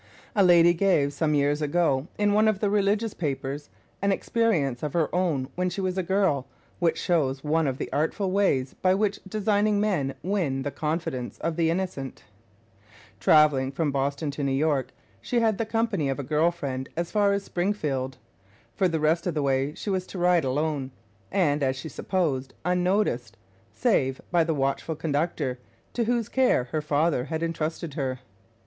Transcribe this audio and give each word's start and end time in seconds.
A 0.35 0.43
lady 0.43 0.73
gave, 0.73 1.13
some 1.13 1.35
years 1.35 1.61
ago, 1.61 2.07
in 2.17 2.33
one 2.33 2.47
of 2.47 2.57
the 2.59 2.71
religious 2.71 3.13
papers, 3.13 3.69
an 4.01 4.11
experience 4.11 4.81
of 4.81 4.93
her 4.93 5.13
own 5.13 5.47
when 5.53 5.69
she 5.69 5.79
was 5.79 5.95
a 5.95 6.01
girl, 6.01 6.47
which 6.79 6.99
shows 6.99 7.43
one 7.43 7.67
of 7.67 7.77
the 7.77 7.87
artful 7.93 8.31
ways 8.31 8.73
by 8.73 8.95
which 8.95 9.19
designing 9.27 9.79
men 9.79 10.15
win 10.23 10.63
the 10.63 10.71
confidence 10.71 11.37
of 11.41 11.55
the 11.55 11.69
innocent. 11.69 12.23
Traveling 13.19 13.71
from 13.71 13.91
Boston 13.91 14.31
to 14.31 14.43
New 14.43 14.51
York, 14.53 14.89
she 15.21 15.39
had 15.39 15.59
the 15.59 15.67
company 15.67 16.09
of 16.09 16.17
a 16.19 16.23
girl 16.23 16.49
friend 16.49 16.89
as 16.97 17.11
far 17.11 17.31
as 17.31 17.43
Springfield. 17.43 18.17
For 18.73 18.87
the 18.87 18.99
rest 18.99 19.27
of 19.27 19.35
the 19.35 19.43
way 19.43 19.75
she 19.75 19.91
was 19.91 20.07
to 20.07 20.17
ride 20.17 20.43
alone, 20.45 20.89
and, 21.31 21.61
as 21.61 21.75
she 21.75 21.89
supposed, 21.89 22.55
unnoticed, 22.65 23.37
save 23.71 24.19
by 24.31 24.43
the 24.43 24.55
watchful 24.55 24.95
conductor, 24.95 25.59
to 25.93 26.05
whose 26.05 26.27
care 26.27 26.63
her 26.71 26.81
father 26.81 27.25
had 27.25 27.43
entrusted 27.43 27.93
her. 27.93 28.17